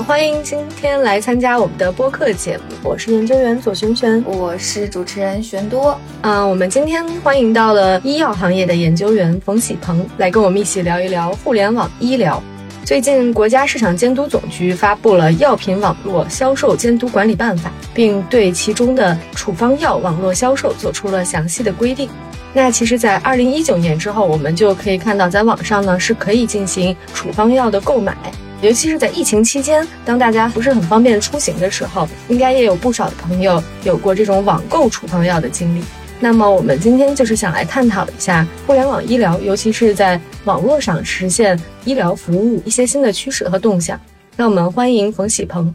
[0.00, 2.62] 好，欢迎今天来参加我们的播客节目。
[2.82, 5.94] 我是研究员左璇璇，我是主持人玄多。
[6.22, 12.42] 啊，我们今天欢迎到了医药行业的研究员冯喜鹏，来跟我们一起聊一聊互联网医疗。
[12.82, 22.08] 最近，国家市场监督总局发布了《药品网络销售监督管理办法》，并对其中的处方药网络销售做出了详细的规定。
[22.54, 28.16] 那其实，在二零一九年之后，我们就可以看到，在网上呢是可以进行处方药的购买。
[28.62, 35.82] 尤其是在疫情期间，当大家不是很方便出行的时候，应该也有不少的朋友有过这种网购处方药的经历。
[36.20, 43.98] 那么，我们今天就是想来探讨一下互联网医疗，尤其是在网络上实现医疗服务一些新的趋势和动向。
[44.36, 45.74] 让我们欢迎冯喜鹏。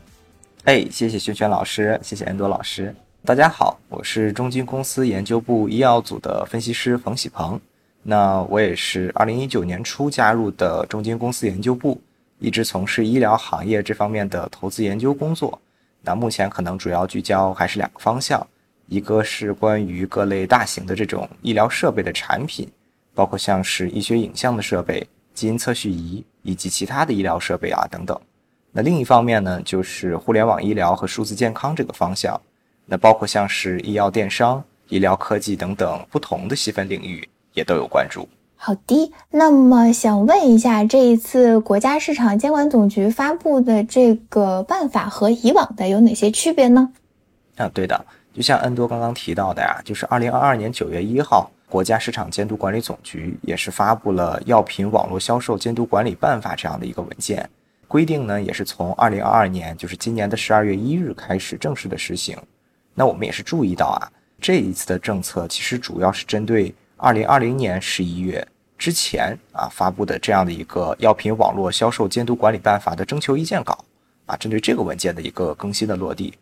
[0.66, 2.94] 哎，谢谢轩轩老师，谢谢恩多老师。
[3.26, 7.60] 大家好，我是中金公司研究部医药组的分析师冯喜鹏。
[8.04, 12.00] 那我也是二零一九年初加入的中金公司研究部。
[12.40, 15.60] 一直从事医疗行业这方面的投资研究工作，
[16.02, 18.46] 那目前可能主要聚焦还是两个方向，
[18.88, 22.70] 一个是关于各类大型的这种医疗设备的产品，
[23.14, 28.20] 包括像是医学影像的设备、基因测序仪以及其他的医疗设备啊等等。
[28.72, 32.40] 那另一方面呢，就是互联网医疗和数字健康这个方向，
[32.86, 38.28] 那包括像是医药电商、医疗科技等等不同的细分领域也都有关注。
[38.66, 46.92] 好的，那么想问一下，这一次国家市场监管总局发布的这个办法和以往的有哪些区别呢？
[47.58, 57.48] 啊，对的，就像恩多刚刚提到的呀，就是二零二二年九月一号，国家市场监督管理总局也是发布了《药品网络销售监督管理办法》这样的一个文件，
[57.88, 62.36] 规定呢也是从二零二二年，就是今年的十二月一日开始正式的实行。
[62.96, 64.10] 那我们也是注意到啊，
[64.42, 68.44] 这一次的政策其实主要是针对二零二零年十一月。
[68.78, 73.84] 之前啊发布的这样的一个药品网络销售监督管理办法的征求意见稿
[74.26, 76.34] 啊，针对这个文件的一个更新的落地。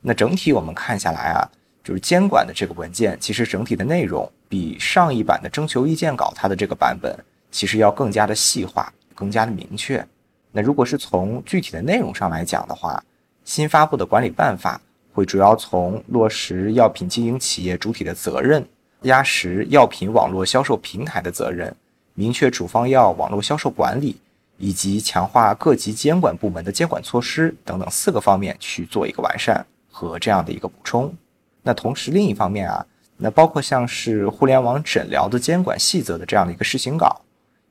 [0.00, 1.48] 那整体我们看下来啊，
[1.84, 7.16] 就是监管的这个文件，其实整体的内容比上一版的征求意见稿它的这个版本
[7.50, 10.04] 其实要更加的细化，更加的明确。
[10.52, 13.02] 那如果是从具体的内容上来讲的话，
[13.44, 14.80] 新发布的管理办法
[15.12, 18.66] 会主要从落实药品经营企业主体的责任。
[19.02, 21.74] 压实药品网络销售平台的责任，
[22.14, 24.16] 明确处方药网络销售管理，
[24.56, 31.14] 以及强化各级监管部门的监管措施等等四个方面去做一个完善和这样的一个补充。
[31.62, 32.84] 那同时另一方面啊，
[33.16, 37.20] 那包括像是互联网诊疗的监管细则的这样的一个试行稿，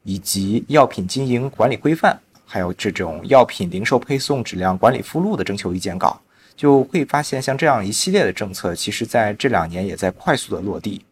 [0.03, 6.21] 以及药品经营管理规范，还有这种药品零售配送质量管理附录的征求意见稿，
[6.55, 11.03] 就会发现像这样一系列的政策，其实在这两年也在快速的落地。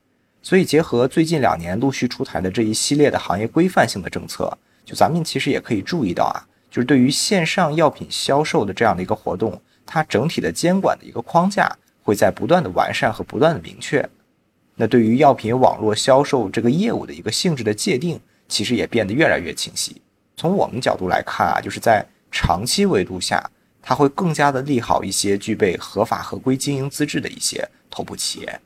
[0.45, 11.73] 所以，结合最近两年陆续出台的这一系列的行业规范性的政策，就咱们其实也可以注意到啊，就是对于线上药品销售的这样的一个活动，它整体的监管的一个框架
[12.03, 14.07] 会在不断的完善和不断的明确。
[14.75, 20.01] 那对于药品网络销售这个业务的一个性质的界定，其实也变得越来越清晰。
[20.35, 23.49] 从我们角度来看啊，就是在长期维度下，
[23.81, 28.59] 它会更加的利好一些具备合法合规经营资质的一些头部企业。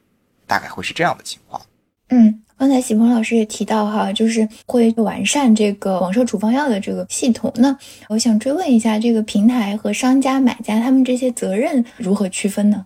[0.47, 1.61] 大概会是这样的情况。
[2.09, 7.51] 嗯，刚才喜鹏老师也提到哈，就是会完善这个网售处方药的这个系统。
[7.57, 7.77] 那
[8.07, 12.85] 我想追问一下，这个平台和商家、买家他们这些责任如何区分呢？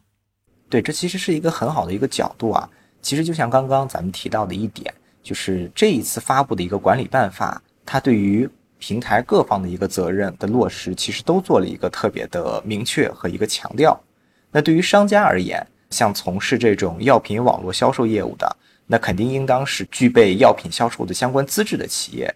[0.69, 2.67] 对，这其实是一个很好的一个角度啊。
[3.01, 8.49] 其实就像刚刚咱们提到的一点，就是这一次发布的一个管理办法，它对于
[8.79, 13.99] 平台各方的一个责任的落实，其实都做了一个特别的明确和一个强调。
[14.51, 18.57] 那对于商家而言，像从事这种药品网络销售业务的，
[18.87, 22.33] 那肯定应当是具备药品销售的相关资质的企业。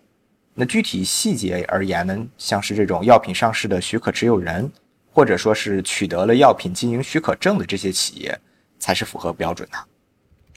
[0.54, 4.72] 那具体细节而言呢，像是这种药品上市的许可持有人，
[5.12, 8.40] 或者说是取得了药品经营许可证的这些企业，
[8.80, 9.78] 才是符合标准的。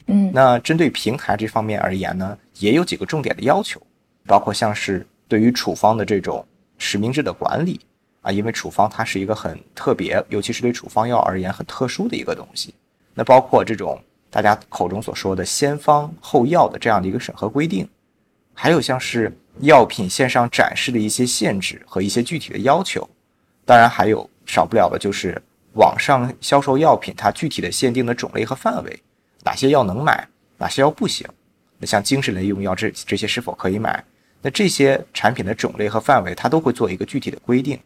[0.07, 3.83] 嗯，那针对平台这方面而言呢，也有几个重点的要求，
[4.25, 6.47] 包括像是对于处方的这种
[6.79, 7.81] 实名制的管理
[8.23, 12.73] 啊，因为处方它是一个很特别，尤其是对处方药而言很特殊的一个东西。
[13.19, 14.01] 那包括这种
[14.31, 17.89] 大家口中所说的先方后药的这样的一个审核规定，
[18.55, 23.09] 还有像是药品线上展示的一些限制和一些具体的要求，
[23.65, 25.43] 当然还有少不了的就是
[25.73, 29.03] 网上销售药品它具体的限定的种类和范围，
[29.43, 31.27] 哪些药能买，哪些药不行。
[31.77, 34.05] 那像精神类用药这这些是否可以买？
[34.43, 37.81] 那这些产品的种类和范围它都会做一个具体的规定。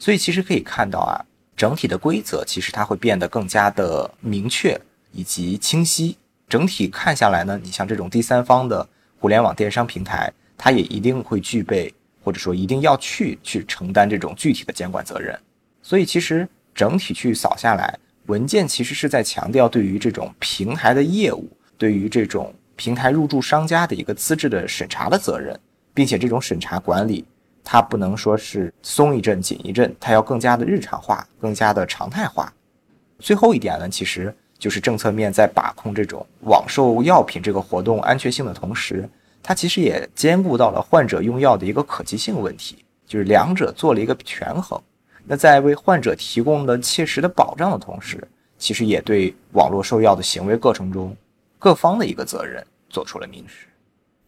[0.00, 1.24] 所以其实可以看到啊。
[1.56, 4.80] 整体的规则其实它会变得更加的明确
[5.12, 6.16] 以及清晰。
[6.48, 8.86] 整体看下来呢，你像这种第三方的
[9.18, 11.92] 互联网电商平台，它也一定会具备
[12.22, 15.38] 或者说一定要去去承担这种具体的监管责任。
[15.82, 21.48] 所以其实整体去扫下来，文件其实是在强调对于这种平台的业务，
[21.78, 25.58] 对于这种平台入驻商家的一个资质的审查的责任，
[25.92, 27.24] 并且这种审查管理，
[27.64, 32.52] 它不能说是松一阵紧一阵，它要更加的日常化，更加的常态化。
[33.18, 39.08] 最后一点呢，其实就是政策面在把控这种网售药品这个活动安全性的同时，
[39.42, 44.80] 它其实也兼顾到了患者用药的一个可及性问题，就是两者做了一个权衡。
[45.24, 48.22] 那在为患者提供了切实的保障的同时，
[48.58, 51.16] 其实也对网络售药的行为过程中
[51.58, 53.66] 各方的一个责任做出了明示。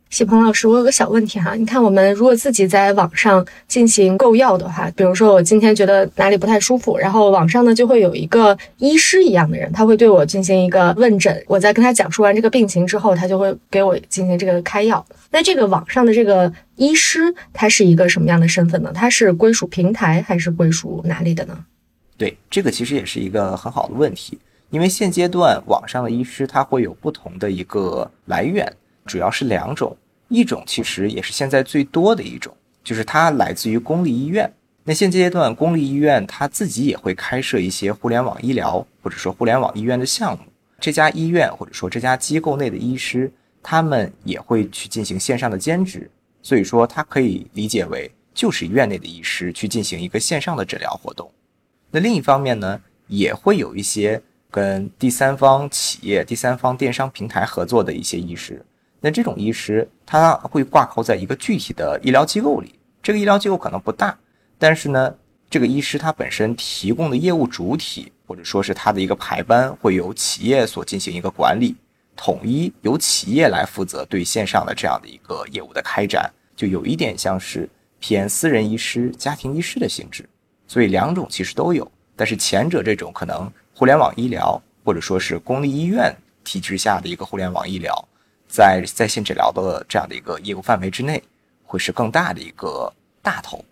[0.08, 15.05] 喜鹏老师，我有个小问题哈，你看我们如果自己在网上进行购药的话，比如说我今天觉得哪里不太舒服，然后网上呢就会有一个医师一样的人，他会对我进行一个问诊，我在跟他讲述完这个病情之后，他就会给我进行这个开药。
[15.31, 18.93] 那这个网上的这个医师，他是一个什么样的身份呢？
[18.94, 21.59] 他是归属平台还是归属哪里的呢？
[22.17, 24.38] 对，这个其实也是一个很好的问题，
[24.70, 28.73] 因为现阶段网上的医师他会有不同的一个来源。
[29.06, 29.97] 主要是两种，
[30.29, 34.53] 一种其实也是现在最多的一种，就是它来自于公立医院。
[34.85, 40.44] 那现阶段公立医院它自己也会开设一些互联网医疗或者说互联网医院的项目。
[40.79, 43.32] 这家医院或者说这家机构内的医师，
[43.62, 46.11] 他们也会去进行线上的兼职。
[46.43, 51.29] 所以说，它可以理解为就是院内的医师去进行一个线上的诊疗活动。
[51.91, 58.64] 那另一方面呢，也会有一些跟第三方企业、第三方电商平台合作的一些医师。
[59.00, 64.16] 那这种医师他会挂靠在一个具体的医疗机构里，这个医疗机构可能不大，
[64.58, 65.14] 但是呢，
[65.48, 71.76] 这个医师他本身提供的业务主体或者说是他的一个排班会由企业所进行一个管理，
[72.16, 77.69] 统一由企业来负责对线上的这样的一个业务的开展，就有一点像是
[78.00, 80.28] 偏私人医师、家庭医师的性质。
[80.66, 88.08] 所以两种其实都有，但是前者这种可能互联网医疗或者说是公立医院体制下的一个互联网医疗。
[88.48, 91.22] 在在线诊疗的这样的一个业务范围之内，
[91.64, 93.64] 会是更大的一个大头。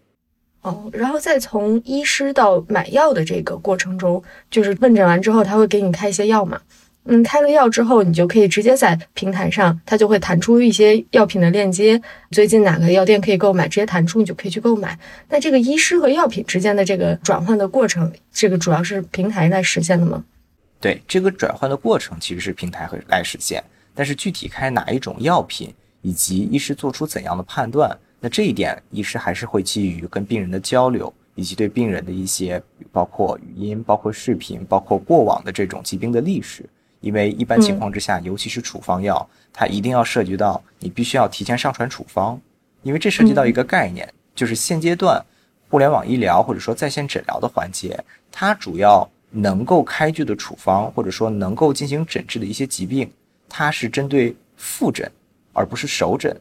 [0.62, 6.60] 哦，然后再从医师到买药的这个过程中，就是问诊完之后，他会给你开一些药嘛？
[7.06, 12.00] 嗯，开了药之后，你就可以直接在平台上，它就会弹出一些药品的链接。
[12.30, 14.98] 最近哪个药店可以购买，直接弹出，你就可以去购买。
[15.28, 20.24] 那这个医师和药品之间的这个转换的过程，这个主要是平台来实现的吗？
[20.80, 23.62] 对，这个转换的过程其实是平台会来实现。
[23.94, 36.68] 但是具体开哪一种药品，以及医师做出怎样的判断，那这一点医师还是会基于跟病人的交流，以及对病人的一些包括语音、包括视频、包括过往的这种疾病的历史。
[37.00, 42.40] 因为一般情况之下，尤其是处方药，它一定要涉及到你必须要提前上传处方，
[42.82, 45.22] 因为这涉及到一个概念，就是现阶段
[45.68, 48.02] 互联网医疗或者说在线诊疗的环节，
[48.32, 53.10] 它主要能够开具的处方，或者说能够进行诊治的一些疾病。
[53.56, 55.08] 它是针对复诊，
[55.52, 56.36] 而不是首诊。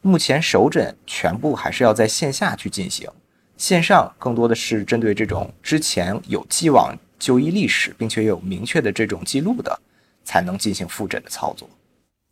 [0.00, 3.06] 目前首诊全部还是要在线下去进行，
[3.58, 9.78] 线上更多的是针对这种之前有既往就医历史，并且有明确的这种记录的，
[10.24, 11.68] 才能进行复诊的操作。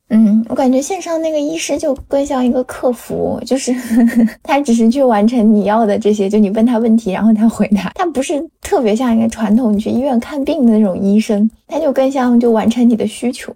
[0.09, 3.75] 嗯，我感觉线上那个医师就更像一个客服，就是
[4.43, 7.93] 他只是去完成你要的这些，就你问他问题，然后他回答。
[7.95, 13.55] 他不是特别像一个传统你去医院看病的那种医生，他就更像就完成你的需求。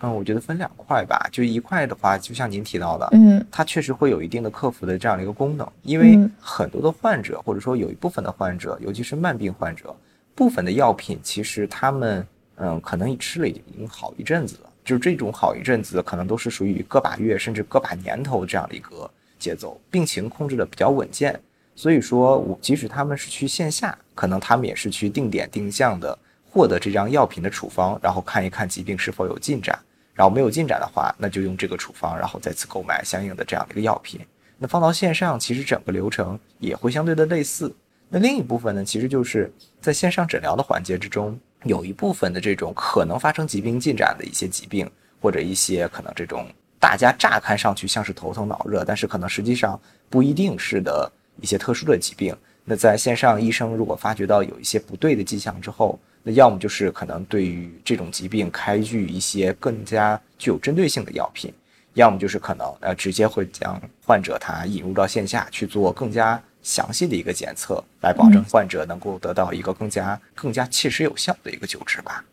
[0.00, 1.28] 嗯，我觉得分两块吧。
[1.30, 5.66] 就一块的话，就像您提到的，嗯，它确实会有一定的客服的这样的一个功能。
[5.82, 9.94] 因为很多的患者，或者说有一部分的患者，尤其是慢病患者，
[10.34, 12.26] 部分的药品其实他们，
[12.56, 14.70] 嗯，可能吃了已经好一阵子了。
[14.82, 21.38] 就是这种好一阵子，可能都是属于个把月甚至个把年头这样的一个节奏，病情控制的比较稳健。
[21.76, 26.18] 所以说，我即使他们是去线下，可能他们也是去定点定向的
[26.50, 29.78] 获得这张药品的处方，然后看一看疾病是否有进展。
[30.20, 34.20] 然后没有进展的话，那就用这个处方，然后再次购买相应的这样的一个药品。
[34.58, 37.74] 那放到线上，其实整个流程也会相对的类似。
[38.10, 39.50] 那另一部分呢，其实就是
[39.80, 44.86] 在线上诊疗的环节之中，有一部分的这种可能发生疾病进展的一些疾病，
[45.22, 46.46] 或者一些可能这种
[46.78, 51.10] 大家乍看上去像是头疼脑热，但是可能实际上不一定是的
[51.40, 52.36] 一些特殊的疾病。
[52.62, 61.52] 那在线上，医生如果发觉到有一些不对的迹象之后，那要么就是可能对于这种疾病开具一些更加具有针对性的药品，
[61.94, 72.24] 要么就是可能呃直接会将患者他引入到线下去做更加详细的一个检测，来保证患者能够得到一个更加更加切实有效的一个救治吧。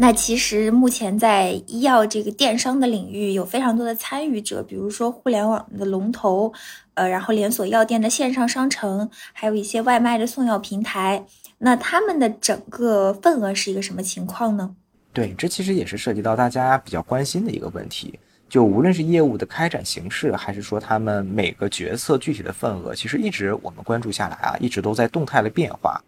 [0.00, 6.52] 那其实目前在医药这个电商的领域有非常多的参与者，比如说互联网的龙头，
[6.94, 11.26] 呃，然后连锁药店的线上商城，还有一些外卖的送药平台。
[11.58, 14.76] 那他们的整个份额是一个什么情况呢？
[15.12, 18.16] 对，这其实也是涉及到大家比较关心的一个问题。
[18.48, 26.00] 就无论是业务的开展形式，还是说他们每个角色具体的份额，其实一直我们关注下来啊，一直都在动态的变化。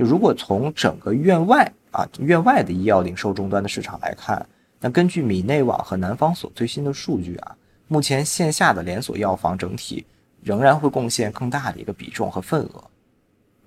[0.00, 4.46] 就如果从整个院外啊院外的医药零售终端的市场来看，
[4.80, 7.54] 那根据米内网和南方所最新的数据啊，
[7.86, 10.06] 目前线下的连锁药房整体
[10.42, 12.82] 仍然会贡献更大的一个比重和份额。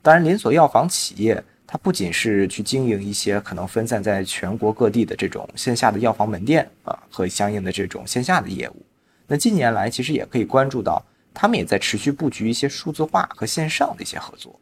[0.02, 1.44] 当然，连锁药房企业。
[1.66, 8.86] 它不仅是去经营一些可能分散在全国各地的这种线下的药房门店啊，和相应的这种线下的业务。
[9.26, 14.60] 那近年来其实也可以关注到，他们也在持续布局一些数字化和线上的一些合作。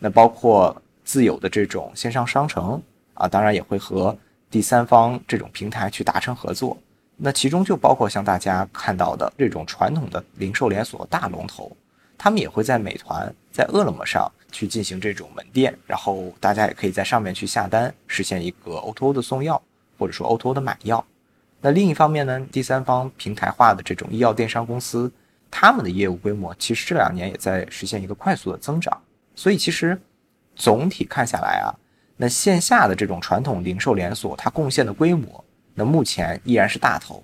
[0.00, 2.80] 那包括自有的这种线上商城
[3.14, 4.16] 啊，当然也会和
[4.50, 6.76] 第三方这种平台去达成合作。
[7.16, 11.76] 那其中就包括像大家看到的这种传统的零售连锁大龙头，
[12.16, 14.30] 他们也会在美团、在饿了么上。
[14.52, 19.58] 去进行这种门店，然后大家也可以在上面去下单，实现一个 O2O 的送药，
[19.98, 21.02] 或者说 O2O 的买药。
[21.62, 25.10] 那另一方面呢，第三方平台化的这种医药电商公司，
[25.50, 28.94] 他们的业务规模其实这两年也在实现一个快速的增长。
[29.34, 29.98] 所以其实
[30.54, 31.74] 总体看下来啊，
[32.16, 35.44] 那线下的这种传统零售连锁，它贡献的规模，
[35.74, 37.22] 那目前依然是大头，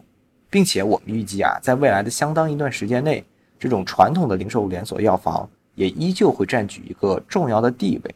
[0.51, 3.25] 并且我们预计啊，在未来的相当一段时间内，
[3.59, 5.49] 这种传统的零售连锁药房。
[5.75, 8.15] 也依旧会占据一个重要的地位，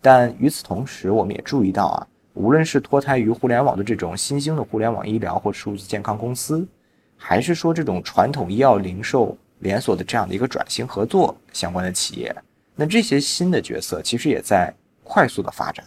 [0.00, 6.64] 但与此同时，我们也注意到啊，无论是脱胎于互联网的这种新兴的互联网医疗或数字健康公司，
[7.16, 12.32] 还是说这种传统医药零售连锁的这样的一个转型合作相关的企业，
[12.80, 14.72] 那这些新的角色其实也在
[15.04, 15.84] 快速的发展，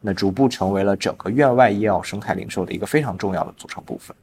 [0.00, 4.16] 那逐步成为了整个院外医药生态零售的一个非常重要的组成部分。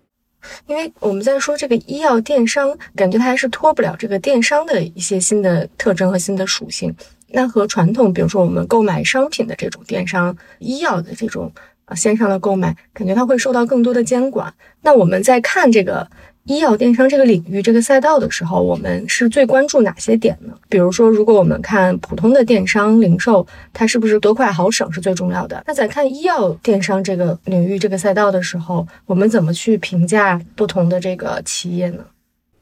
[0.65, 6.91] 因为我们在说这个医药电商，感觉它还是脱不了这个电商的一些新的特征和新的属性。
[7.27, 11.51] 那和传统，比如说我们购买商品的这种电商，医药的这种
[11.85, 14.51] 啊线上的购买，感觉它会受到更多的监管。
[14.81, 16.09] 那我们在看这个。
[16.47, 20.57] 医药电商这个领域、这个赛道的时候，我们是最关注哪些点呢？
[20.69, 25.61] 比如说，如果我们看普通的电商零售，它是不是多快好省是最重要的？
[25.67, 32.05] 那在看医药电商这个领域、这个赛道的时候，我们怎么去评价不同的这个企业呢？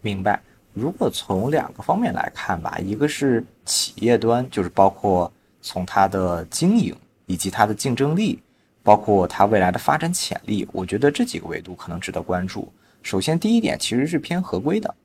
[0.02, 0.42] 明白。
[0.74, 6.96] 如果从两个方面来看吧，一个是企业端，就是包括从它的经营
[7.28, 8.40] 以及它的竞争力，
[8.82, 12.68] 包括它未来的发展潜力，我觉得这几个维度可能值得关注。
[13.06, 14.96] 首先，第一点其实是偏合规的，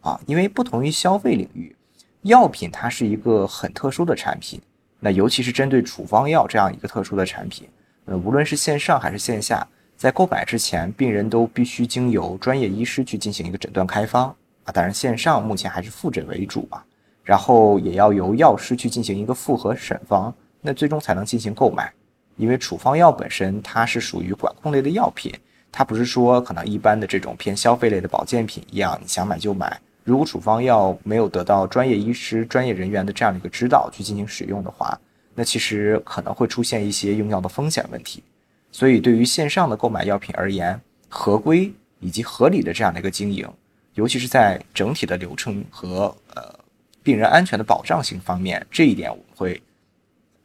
[0.00, 1.74] 啊，因为不同于消费领域，
[2.22, 4.60] 药品它是一个很特殊的产品，
[5.00, 7.68] 那尤其是针对处方药这样一个特殊的产品，
[8.04, 14.28] 呃，无论是线上还是线下，在购买之前，病人都必须经由专业医师去进行一个诊断开方，
[14.62, 16.80] 啊，当然线上目前还是复诊为主嘛，
[17.24, 21.92] 然后也要由药师去进行一个复核审方，那最终才能进行购买，
[22.36, 25.34] 因为处方药本身它是属于管控类的药品。
[25.70, 29.80] 它不是说可能一般的这种偏消费类的保健品一样，你想买就买。
[30.02, 34.98] 如果处方药没有得到专业医师、专业人员的这样的一个指导去进行使用的话，
[35.34, 38.24] 那其实可能会出现一些用药的风险问题。
[38.72, 41.70] 所以，对于线上的购买药品而言，合规
[42.00, 43.46] 以及合理的这样的一个经营，
[43.94, 46.42] 尤其是在整体的流程和呃
[47.02, 49.62] 病人安全的保障性方面，这一点我们会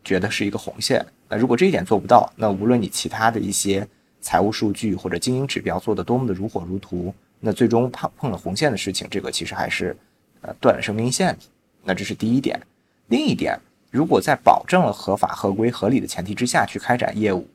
[0.04, 1.04] 觉得是一个红线。
[1.30, 3.88] 那如果这一点做不到，那无论你其他的一些。
[4.24, 9.96] 财务数据或者经营指标做得多么的如火如荼，那最终碰碰了红线的事情，这个其实还是
[10.42, 11.38] 呃断了生命线。
[11.84, 12.60] 那这是第一点。
[13.08, 13.60] 另一点，
[13.92, 17.46] 如果在保证了合法、合规、合理的前提之下去开展业务，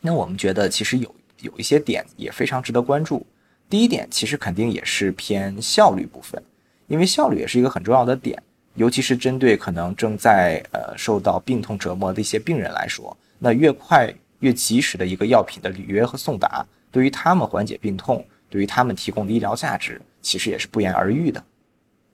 [0.00, 3.26] 那我们觉得其实有有一些点也非常值得关注。
[3.68, 6.40] 第一点，其实肯定也是偏效率部分，
[6.86, 8.40] 因为效率也是一个很重要的点，
[8.74, 14.14] 尤其是针对可能正在呃受到病痛折磨的一些病人来说，那越快。
[14.44, 21.42] 越及时的一个药品的履约和送达，对于他们缓解病痛，对于他们提供的医疗价值，其实也是不言而喻的。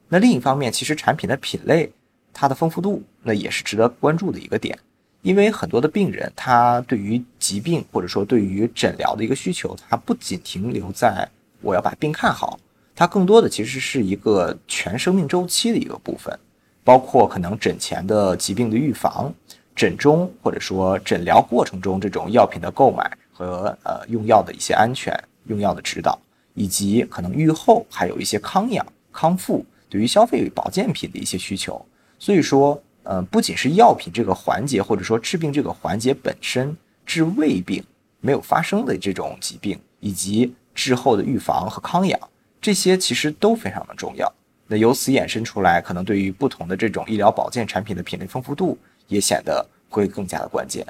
[0.09, 1.93] 那另一方面，其实产品的品类，
[2.33, 4.79] 它的丰富度，那也是值得关注的一个点。
[5.23, 11.29] 因为很多的病人，他对于疾病或者说对于诊疗的一个需求，他不仅停留在
[11.61, 12.59] 我要把病看好，
[12.95, 16.39] 它更多的其实是一个全生命周期的一个部分，
[16.83, 19.35] 包括可能诊前的疾病的预防。
[19.81, 26.21] 诊中或者说诊疗过程中，这种药品的购买和呃用药的一些安全、用药的指导，
[26.53, 31.83] 以及可能愈后还有一些康养、康复对于消费保健品的一些需求。
[32.19, 37.83] 所以说，呃，不仅是药品这个环节，或者说治病这个环节本身治胃病，
[38.21, 42.21] 没有发生的这种疾病，以及治后的预防和康养，
[42.61, 44.31] 这些其实都非常的重要。
[44.67, 48.77] 那由此衍生出来，可能对于不同的这种医疗保健产品的品类丰富度
[49.11, 50.87] 也显得会更加的关键。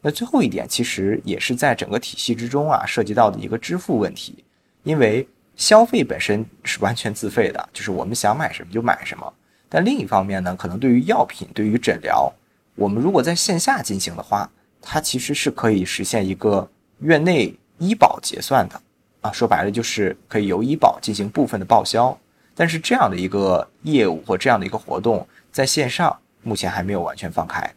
[0.00, 4.42] 那最后一点，其实也是在整个体系之中啊，涉及到的一个支付问题，
[4.82, 9.30] 因为消费本身是完全自费的，就是我们想买什么就买什么。
[9.68, 12.32] 但另一方面呢，可能对于药品、对于诊疗，
[12.76, 16.66] 我们如果在线下进行的话，它其实是可以实现一个
[17.00, 18.80] 院内医保结算的
[19.20, 22.18] 啊，说白了就是可以由医保进行部分的报销。
[22.54, 27.74] 但是这样的一个业务或这样的一个活动，在线上目前还没有完全放开，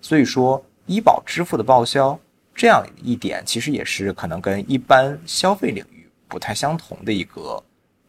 [0.00, 2.18] 所以说医保支付的报销
[2.54, 7.62] 这样一点，其实也是可能跟一般消费领域不太相同的一个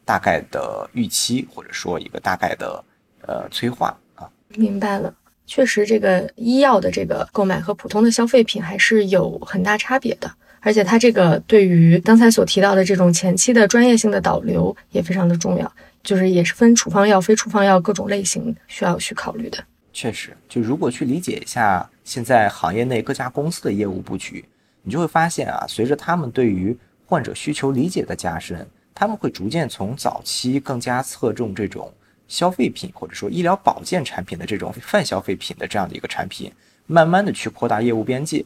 [0.04, 2.84] 大概的预期，或者说一个大概的
[3.22, 4.30] 呃催化啊。
[4.48, 5.14] 明白了，
[5.46, 10.30] 确实这个医药的这个购买和普通的消费品还是有很大差别的。
[10.64, 15.70] 而且它这个对于刚才所提到的这种前期的专业性的导流也非常的重要，
[16.02, 19.62] 就是也是分处方药、非处方药各种类型需要去考虑的。
[19.92, 24.42] 确实，就如果去理解一下现在行业内各家公司的业务布局，
[24.82, 31.92] 你就会发现啊，随着他们对于患者需求理解的加深，他们会逐渐从早期更加侧重这种
[32.26, 36.50] 消费品或者说医疗保健产品的这种泛消费品的这样的一个产品，
[36.86, 38.42] 慢慢的去扩大业务边界。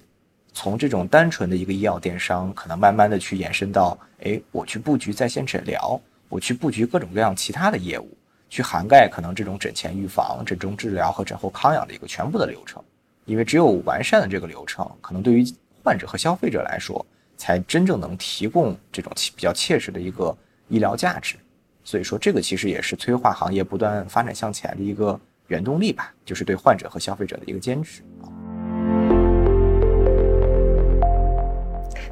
[0.52, 8.08] 从这种单纯的一个医药电商，可能慢慢的去延伸到，哎，我去布局在线诊疗，我去布局各种各样其他的业务，
[8.48, 12.82] 去涵盖可能这种诊前预防、诊中治疗和诊后康养的一个全部的流程。
[13.24, 15.44] 因为只有完善的这个流程，可能对于
[15.84, 17.04] 患者和消费者来说，
[17.36, 20.36] 才真正能提供这种比较切实的一个
[20.68, 21.36] 医疗价值。
[21.84, 28.02] 所以说，这个其实也是催化行业不断发展向前的一个原动力吧，就是对患者和消费者的一个坚持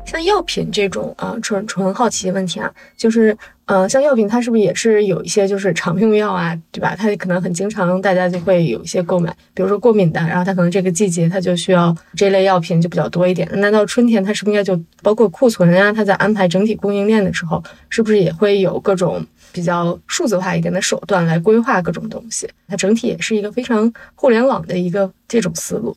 [0.06, 6.94] 像药品这种啊，纯纯好奇问题啊，就是呃，像药品它是不是也是有一些就是常用药啊，对吧？
[6.96, 13.48] 它可能很经常大家就会有一些购买，比如说过敏的，然后它可能这个季节它就需要这类药品就比较多一点。
[13.54, 15.92] 那到春天它是不是应该就包括库存啊？
[15.92, 22.48] 它在安排整体供应链的时候，是不是也会有各种比较数字化一点的手段来规划各种东西？
[22.68, 25.96] 它整体也是一个非常互联网的一个这种思路。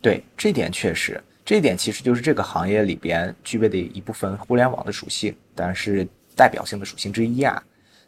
[0.00, 1.20] 对，这点确实。
[1.48, 6.06] 这一点其实就是这个行业里边具备的一部分互联网的属性，当然是
[6.36, 7.62] 代表性的属性之一啊。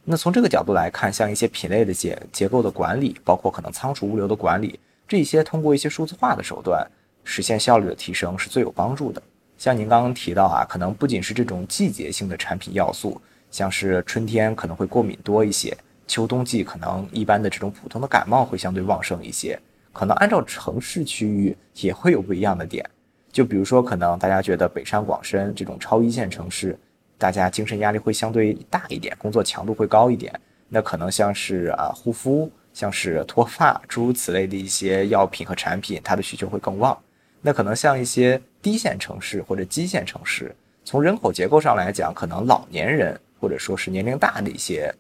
[0.05, 6.87] 那从这个角度来看，像一些品类的结结构的管理，包括可能仓储物流的管理，这些通过一些数字化的手段
[7.25, 9.23] 实现效率的提升是最有帮助的。
[9.57, 13.19] 像您刚刚提到啊，可能不仅是这种季节性的产品要素，
[13.51, 15.75] 像是春天可能会过敏多一些，
[16.07, 19.59] 秋冬季可能一般的这种普通的感冒会相对旺盛一些，
[19.95, 22.85] 可能按照城市区域也会有不一样的点。
[23.33, 26.79] 就比如说，可能大家觉得北上广深这种超一线城市，
[27.17, 30.33] 大家精神压力会相对大一点，工作强度会高一点。
[30.69, 36.97] 那可能像是啊护肤，像是脱发，诸如此类的一些药品和产品，它的需求会更旺。
[37.41, 44.93] 那可能像一些低线城市或者基线城市，从人口结构上来讲，可能老年人或者说是年龄大的一些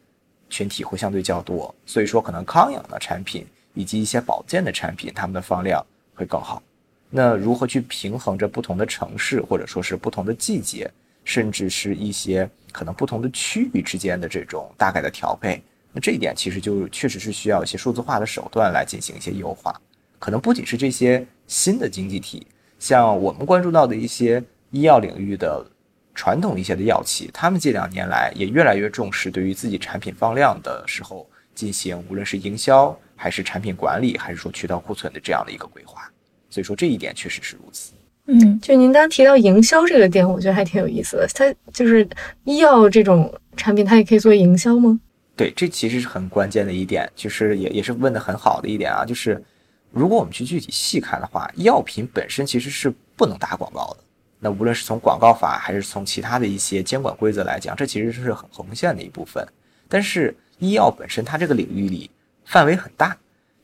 [0.48, 6.62] 群体会相对较多，所以说可能康养的产品以及一些保健的产品，它们的放量会更好。
[7.11, 10.88] 那如何去平衡着不同的城市，或者说是不同的季节，
[11.25, 15.61] 甚至是一些可能不同的区域之间的这种大概的调配？
[15.92, 19.75] 那这一点其实就确实是需要一些数字化的手段来进行一些优化。
[20.20, 22.46] 可能不仅是这些新的经济体，
[22.79, 25.66] 像我们关注到的一些医药领域的
[26.14, 36.10] 传统一些的药企，他们近两年来也越来越重视对于自己产品放量的时候进行，无论是营销还是产品管理，还是说渠道库存的这样的一个规划。
[36.50, 37.92] 所以说这一点确实是如此。
[38.26, 41.26] 嗯，就您刚提到营销这个点，我觉得还挺有意思的。
[41.34, 42.06] 它就是
[42.44, 45.00] 医药这种产品，它也可以做营销吗？
[45.34, 49.04] 对，这其实是很关键的一点，就是也也是问的很好的一点啊。
[49.04, 49.42] 就是
[49.90, 54.04] 如果我们去具体细看的话，药品本身其实是不能打广告的。
[54.38, 59.44] 那无论是从广告法还是从其他的一些监管规则来讲，这其实是很红线的一部分。
[59.88, 62.08] 但是医药本身它这个领域里
[62.44, 63.16] 范围很大。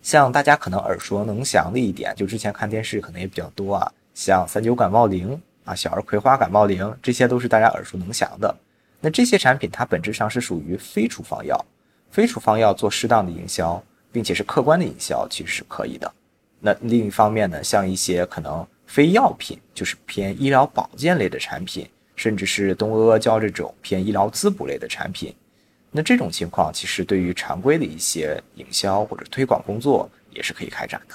[0.06, 8.54] 像大家可能耳熟能详的一点，就之前看电视可能也比较多啊，像三九感冒灵啊、小儿葵花感冒灵，这些都是大家耳熟能详的。
[9.00, 11.60] 那这些产品它本质上是属于非处方药，
[12.08, 16.12] 非处方药做适当的营销，并且是客观的营销，其实是可以的。
[16.60, 25.34] 那另一方面呢，像一些可能非药品，就是偏医疗保健类的产品，甚至是东阿阿胶这种偏医疗滋补类的产品。
[25.90, 31.14] 那这种情况，其实对于常规的一些营销或者推广工作也是可以开展的。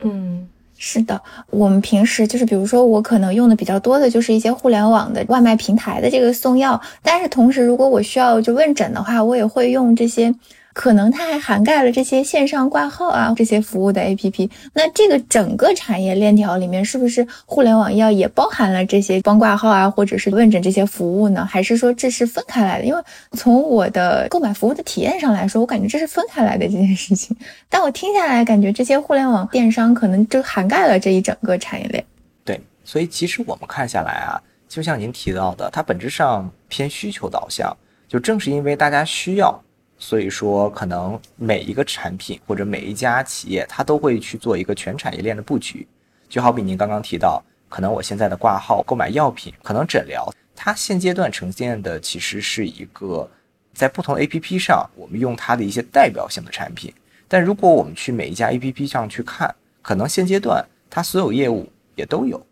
[0.00, 10.34] 嗯，是的，我们平时就是比如说我可能用的比较多的就是一些互联网的外卖平台的这个送药，但是同时如果我需要就问诊的话，我也会用这些。
[10.76, 21.46] 可能它还涵盖了这些线上挂号啊这些服务的 APP，那这个整个产业链条里面，是不是互联网医药也包含了这些帮挂号啊，或者是问诊这些服务呢？
[21.46, 22.84] 还是说这是分开来的？
[22.84, 27.34] 因为从我的购买服务的体验上来说，我感觉这是分开来的这件事情。
[27.70, 32.04] 但我听下来，感觉这些互联网电商可能就涵盖了这一整个产业链。
[32.44, 37.74] 对，所以其实我们看下来啊，就像您提到的，它本质上偏需求导向，
[38.06, 39.58] 就正是因为大家需要。
[39.98, 45.86] 所以说，可能每一个产品或者每一家企业，它都会去做一个全产业链的布局。
[46.28, 53.28] 就好比您刚刚提到，可能我现在的挂号、购买药品，可能诊疗，它现阶段呈现的其实是一个
[53.72, 56.92] 在不同 APP 上，我们用它的一些代表性的产品。
[57.26, 62.44] 但如果我们去每一家 APP 上去看，可能现阶段它所有业务也都有，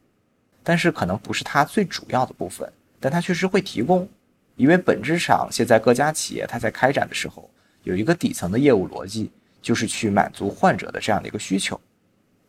[0.62, 4.09] 但是可能不是它最主要的部分，但它确实会提供。
[4.57, 7.51] 因为本质上，现在各家企业它在开展的时候，
[7.83, 11.79] 有一个底层的业务逻辑，就是去满足患者的这样的一个需求。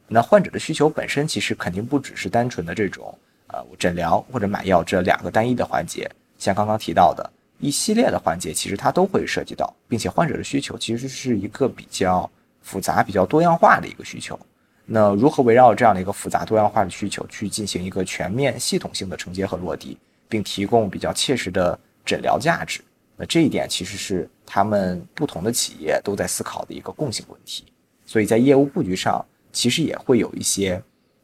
[0.07, 6.07] 那患者的需求本身其实肯定不只是单纯的这种，呃，诊疗或者买药这两个单一的环节。
[6.37, 7.27] 像刚刚提到的
[7.59, 12.29] 一系列的环节，其实它都会涉及到，并且患者的需求其实是一个比较
[12.61, 14.39] 复杂、比较多样化的一个需求。
[14.85, 19.97] 那如何围绕这样的一个复杂多样化的需求去进行一个全面系统性的承接和落地，
[20.29, 21.79] 并提供比较切实的。
[22.05, 22.81] 诊疗价值，
[23.17, 27.65] 那这一点其实是他们不同的企业都在思考的一个共性问题，
[28.05, 30.81] 所以在业务布局上，其实也会有一些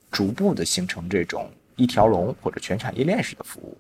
[0.10, 3.78] 逐步的形成这种一条龙或者全产业链式的服务，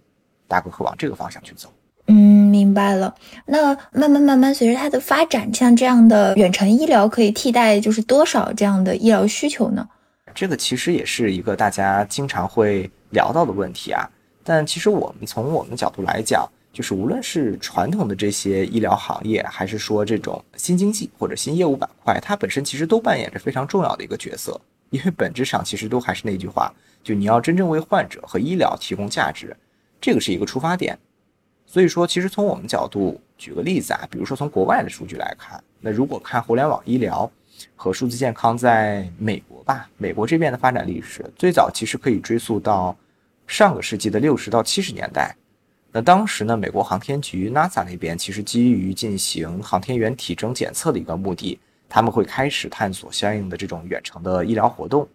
[0.47, 1.71] 大概会往这个方向去走。
[2.07, 3.13] 嗯，明白了。
[3.45, 9.87] 那慢慢慢慢随着它的发展，像这样的远程医疗可以替代就是多少这样的医疗需求呢？
[10.33, 14.09] 这个其实也是一个大家经常会聊到的问题啊。
[14.43, 24.59] 但其实我们从我们的角度来讲，就是无论是传统的这些医疗行业，还是说这种新经济或者新业务板块，它本身其实都扮演着非常重要的一个角色。
[24.89, 26.69] 因为本质上其实都还是那句话，
[27.01, 29.55] 就你要真正为患者和医疗提供价值，
[30.01, 30.97] 这个是一个出发点。
[31.65, 37.31] 所以说，其实从我们角度举个例子啊，比如说从国外的数据来看，那如果看互联网医疗
[37.75, 42.93] 和数字健康在美国吧，美国这边的发展历史，最早其实可以追溯到
[43.47, 45.33] 上个世纪的六十到七十年代。
[45.93, 55.05] 那当时呢，美国航天局 NASA 那边其实基于进行航天员体征检测的一个目的，他们会开始探索相应的这种远程的医疗活动。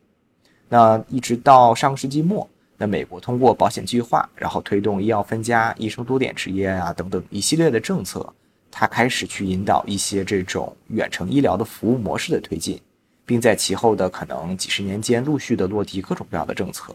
[0.69, 8.31] 那一直到上个世纪末，那美国通过保险计划，然后推动医药分家、医生多点执业啊等等一系列的政策，
[8.71, 12.79] 它开始去引导一些这种远程医疗的服务模式的推进，
[13.25, 16.93] 并在其后的可能几十年间陆续的落地各种各样的政策。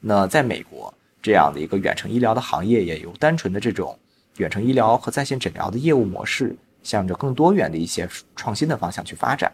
[0.00, 0.94] 那在美国。
[1.20, 3.98] 这样的一个远程医疗的行业，也由单纯的这种
[4.36, 9.52] 远程医疗和在线诊疗的业务模式，向着更多元的一些创新的方向去发展。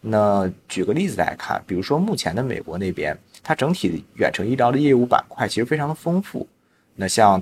[0.00, 6.46] 那举个例子来看，比如说目前的美国那边，它整体远程医疗的业务板块其实非常的丰富。
[6.94, 7.40] 那像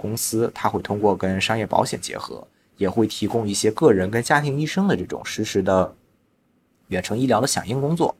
[0.00, 5.94] 公司，它会通过跟商业保险结合，也会提供一些个人跟家庭医生的这种实时的
[6.88, 8.14] 远程医疗的响应工作。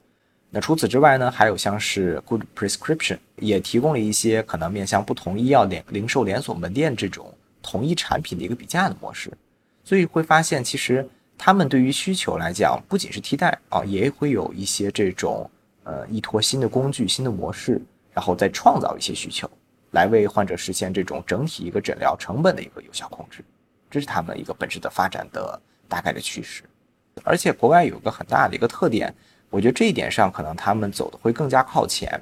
[0.55, 9.33] 那除此之外呢，还有像是 Good Prescription 也提供了一些可能面向不同医药连零售连锁门店这种同一产品的一个比价的模式，
[9.83, 11.05] 所以会发现其实
[11.37, 15.51] 他们对于需求来讲，不仅是替代啊，也会有一些这种
[15.83, 19.51] 呃依托新的工具、新的模式，然后再创造一些需求，
[19.91, 23.45] 来为患者实现这种整体一个诊疗成本的一个有效控制，
[23.91, 26.63] 这是他们一个本质的发展的大概的趋势。
[27.25, 29.13] 而且国外有个很大的一个特点。
[29.55, 32.21] 我觉得这一点上，可能他们走的会更加靠前，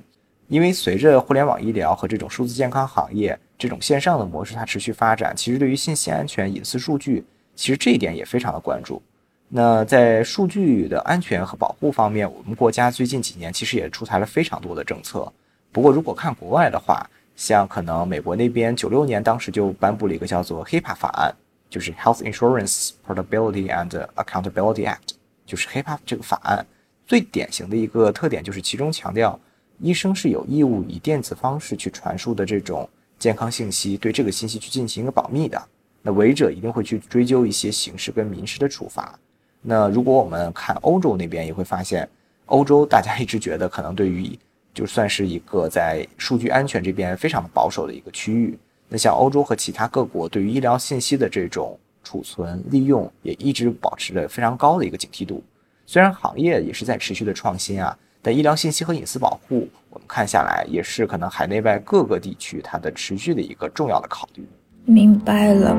[0.48, 7.24] 因为随着互联网医疗和这种数字健康行业这种线上的模式它持续发展，其实对于信息安全、隐私数据，
[7.56, 9.00] 其实这一点也非常的关注。
[9.48, 15.32] 那在数据的安全和保护方面，我们国家最近几年其实也出台了非常多的政策。
[15.72, 21.34] 不过，如果看国外的话，像可能美国那边九六年当时就颁布了一个叫做 HIPAA 法案，
[21.70, 25.14] 就是 Health Insurance Portability and Accountability Act，
[25.46, 26.66] 就是 HIPAA 这个法案。
[27.12, 29.38] 最典型的一个特点就是，其中强调
[29.80, 35.62] 医生是有义务以电子方式去传输的这种健康信息，对这个信息去进行一个保密的。
[36.00, 39.18] 那违者一定会去追究一些刑事跟民事的处罚。
[39.60, 42.08] 那如果我们看欧洲那边，也会发现，
[42.46, 44.34] 欧洲大家一直觉得可能对于
[44.72, 48.58] 就算是一个在数据安全这边非常的保守的一个区域。
[48.88, 55.44] 那像欧洲和其他各国对于医疗信息的这种储存利用，也一直保持着非常高的一个警惕度。
[55.92, 64.42] 虽然行业也是在持续的创新啊，但医疗信息和隐私保护，我们看下来也是可能海内外各个地区它的持续的一个重要的考虑。
[64.86, 65.76] 明白了。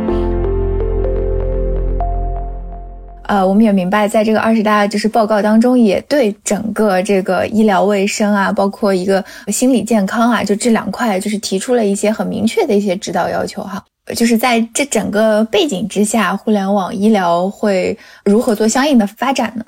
[3.23, 13.83] 呃，我们也明白，在这个二十大就是报告当中，也对整个这个医疗卫生啊，包括一个心理健康啊，就这两块，就是提出了一些很明确的一些指导要求哈。
[14.15, 19.65] 就是在这整个背景之下，互联网医疗会如何做相应的发展呢？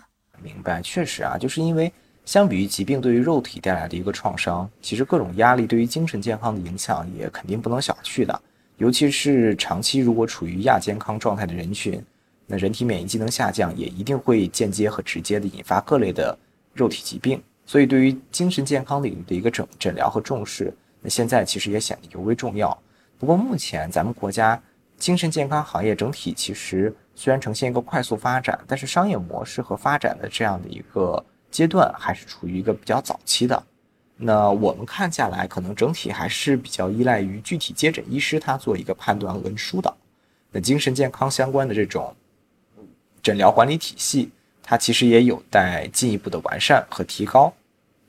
[0.66, 1.94] 白，确实啊，就是因为
[2.26, 8.42] 相比于疾病对于肉体带来的一个创伤，其实各种压力对于精神健康的影响也肯定不能小觑的，
[8.78, 12.04] 尤其是长期如果处于亚健康状态的人群。
[12.48, 16.38] 那人体免疫机能下降，也一定会间接和直接的引发各类的
[16.74, 17.42] 肉体疾病。
[17.66, 22.78] 所以，对于精神健康领域的一个诊诊疗和重视，那现在其实也显得尤为重要。
[23.18, 24.62] 不过，目前咱们国家
[24.98, 33.62] 精神健康行业整体其实虽然呈现一个快速发展，但是商业模式和发展的这样的一个阶段，还是处于一个比较早期的。
[34.18, 39.96] 那我们看下来，可能整体还是比较依赖于具体接诊医师他做一个判断和疏导。
[40.52, 42.16] 那精神健康相关的这种。
[43.22, 44.30] 诊疗管理体系，
[44.62, 47.52] 它其实也有待进一步的完善和提高。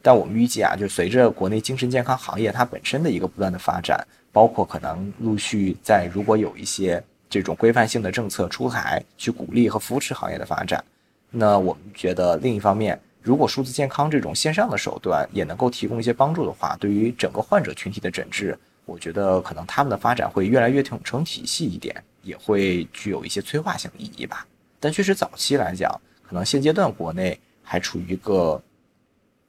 [0.02, 10.84] 但我们预计啊，就随着国内精神健康行业它本身的一个不断的发展，包括可能陆续在如果有一些这种规范性的政策出台，去鼓励和扶持行业的发展，
[11.30, 24.46] 那我们觉得另一方面，如果数字健康这种线上的手段也能够提供一些帮助的话，对于整个患者群体的诊治，我觉得可能他们的发展会越来越成成体系一点，也会具有一些催化性意义吧。
[24.78, 25.90] 但确实，早期来讲，
[26.22, 28.62] 可能现阶段国内还处于一个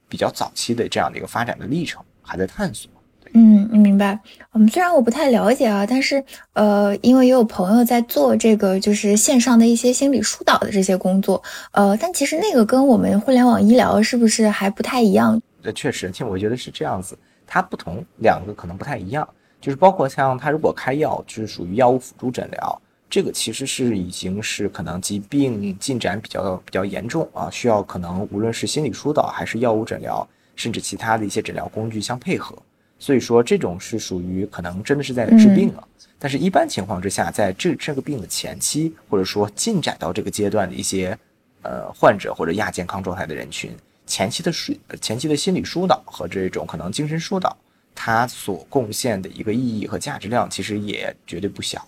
[0.08, 2.90] 比较早期的这样的一个发展的历程，还在探索。
[3.34, 4.18] 嗯，明白。
[4.52, 6.22] 嗯，虽然我不太了解啊，但是
[6.54, 11.42] 呃，因为也有朋友在做这个，就是线上的一些心理疏导的这些工作。
[11.72, 15.40] 呃，但其实那个跟我们互联网医疗是不是还不太一样？
[15.62, 19.28] 呃，确实，其实我觉得是这样子，它不同，两个可能不太一样。
[19.60, 22.82] 就是包括像他如果开药，就是属于药物辅助诊疗。
[23.10, 32.56] 这个其实是已经是可能疾病进展比较比较严重啊，需要可能无论是心理疏导还是药物诊疗，甚至其他的一些诊疗工具相配合。
[32.98, 35.86] 所以说这种是属于可能真的是在治病了。
[36.18, 41.16] 但是，一般情况之下，在这这个病的前期，或者说进展到这个阶段的一些
[41.62, 43.70] 呃患者或者亚健康状态的人群，
[44.04, 47.56] 前期的疏前期的心理疏导和这种可能精神疏导，
[47.94, 51.86] 它所贡献的一个意义和价值量，其实也绝对不小。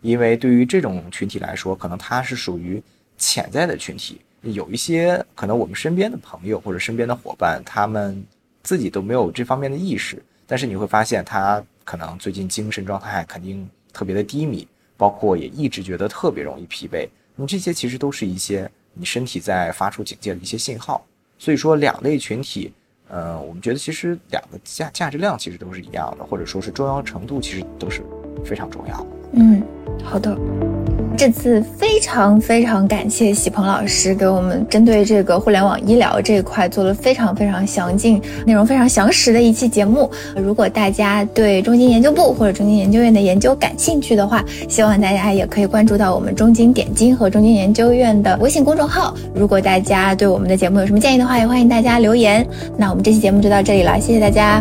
[0.00, 2.80] 因为对于这种群体来说，可能它是属于
[3.18, 8.24] 潜在的群体，有一些可能我们身边的朋友或者身边的伙伴，他们
[8.62, 21.04] 自己都没有这方面的意识，但是你会发现他可能最近精神状态肯定特别的低迷，包括也一直觉得特别容易疲惫，那么这些其实都是一些你身体在发出警戒的一些信号。
[21.38, 22.72] 所以说两类群体，
[23.08, 28.02] 呃，我们觉得其实两个价价值量其实都是一样的，或者说是重要程度其实都是
[28.44, 29.06] 非常重要的。
[29.32, 29.62] 嗯。
[30.04, 30.36] 好的，
[31.16, 40.10] 这次非常非常感谢喜鹏老师给我们针对这个互联网医疗这一块做了非常非常详尽、内容非常详实的一期节目。
[40.34, 49.14] 如果大家对中金研究部或者中金研究院的研究感兴趣的话，希望大家也可以关注到我们中金点金和中金研究院的微信公众号。
[49.32, 52.44] 如果大家对我们的节目有什么建议的话，也欢迎大家留言。
[52.76, 54.60] 那我们这期节目就到这里了，谢谢大家。